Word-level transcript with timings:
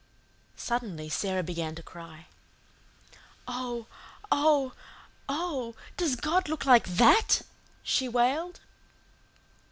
Suddenly 0.55 1.09
Sara 1.09 1.43
began 1.43 1.75
to 1.75 1.83
cry. 1.83 2.25
"Oh, 3.47 3.85
oh, 4.31 4.73
oh, 5.29 5.75
does 5.95 6.15
God 6.15 6.49
look 6.49 6.65
like 6.65 6.87
THAT?" 6.87 7.43
she 7.83 8.09
wailed. 8.09 8.61